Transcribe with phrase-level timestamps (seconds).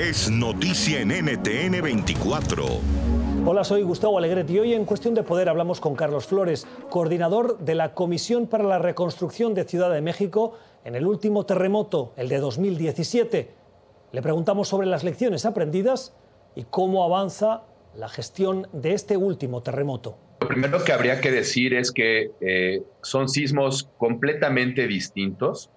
[0.00, 2.64] es noticia en NTN 24.
[3.44, 7.58] Hola, soy Gustavo Alegret y hoy en Cuestión de Poder hablamos con Carlos Flores, coordinador
[7.58, 12.30] de la Comisión para la Reconstrucción de Ciudad de México en el último terremoto, el
[12.30, 13.50] de 2017.
[14.12, 16.16] Le preguntamos sobre las lecciones aprendidas
[16.54, 17.64] y cómo avanza
[17.94, 20.16] la gestión de este último terremoto.
[20.40, 25.68] Lo primero que habría que decir es que eh, son sismos completamente distintos,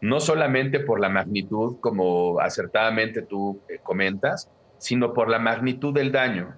[0.00, 6.10] no solamente por la magnitud, como acertadamente tú eh, comentas, sino por la magnitud del
[6.10, 6.54] daño.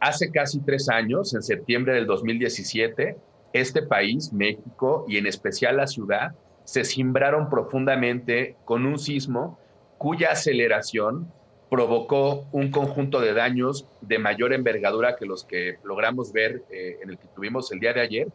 [0.00, 3.16] Hace casi tres años, en septiembre del 2017,
[3.52, 6.32] este país, México, y en especial la ciudad,
[6.64, 9.58] se cimbraron profundamente con un sismo
[9.98, 11.30] cuya aceleración
[11.70, 17.10] provocó un conjunto de daños de mayor envergadura que los que logramos ver eh, en
[17.10, 18.28] el que tuvimos el día de ayer.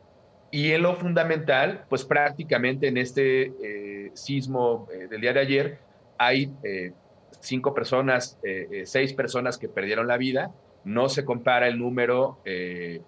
[0.50, 3.77] Y en lo fundamental, pues prácticamente en este eh,
[4.18, 5.80] sismo eh, del día de ayer
[6.18, 6.52] hay
[7.40, 8.40] cinco personas,
[8.86, 10.52] seis personas que perdieron la vida.
[10.84, 12.40] No se compara el número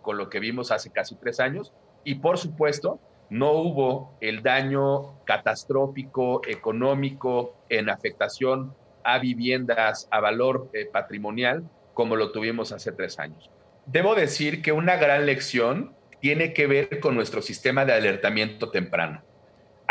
[0.04, 1.74] con lo que vimos hace casi tres años.
[2.04, 8.74] Y por supuesto, no hubo el daño catastrófico, económico, en afectación
[9.04, 11.64] a viviendas a valor eh, patrimonial
[11.94, 13.50] como lo tuvimos hace tres años.
[13.86, 19.22] Debo decir que una gran lección tiene que ver con nuestro sistema de alertamiento temprano.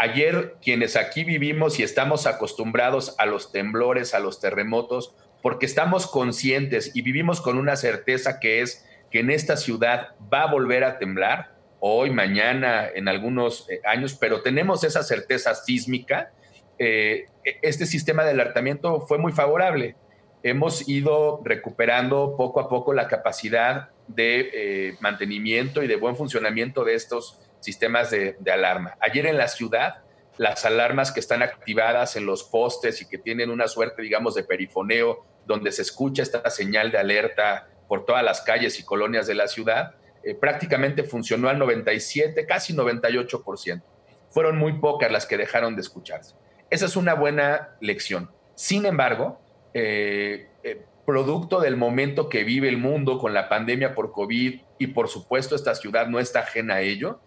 [0.01, 6.07] Ayer quienes aquí vivimos y estamos acostumbrados a los temblores, a los terremotos, porque estamos
[6.07, 10.85] conscientes y vivimos con una certeza que es que en esta ciudad va a volver
[10.85, 16.33] a temblar, hoy, mañana, en algunos eh, años, pero tenemos esa certeza sísmica
[16.79, 17.27] eh,
[17.63, 19.97] este sistema de alertamiento fue muy favorable.
[20.43, 26.85] Hemos ido recuperando poco a poco la capacidad de eh, mantenimiento y de buen funcionamiento
[26.85, 28.97] de estos sistemas de, alarma.
[29.01, 30.03] Ayer en la ciudad,
[30.37, 34.45] las alarmas que están activadas en los postes y que tienen una suerte, digamos, de
[34.45, 39.35] perifoneo, donde se escucha esta señal de alerta por todas las calles y colonias de
[39.35, 43.83] la ciudad, eh, prácticamente funcionó al 97, casi 98%.
[44.31, 46.35] Fueron muy pocas las que dejaron de escucharse.
[46.71, 48.31] Esa es una buena lección.
[48.55, 49.41] Sin embargo,
[49.73, 54.87] eh, eh, producto del momento que vive el mundo con la pandemia por COVID y
[54.89, 57.21] por supuesto esta ciudad no está ajena a ello,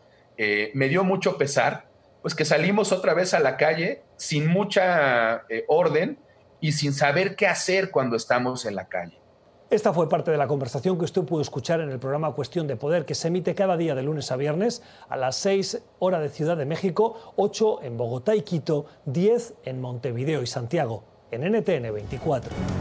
[0.44, 1.85] eh, me dio mucho pesar,
[2.24, 6.18] pues que salimos otra vez a la calle sin mucha orden
[6.59, 9.22] y sin saber qué hacer cuando estamos en la calle.
[9.69, 12.75] Esta fue parte de la conversación que usted pudo escuchar en el programa Cuestión de
[12.75, 16.29] Poder, que se emite cada día de lunes a viernes a las 6 hora de
[16.29, 21.94] Ciudad de México, 8 en Bogotá y Quito, 10 en Montevideo y Santiago, en NTN
[21.94, 22.80] 24.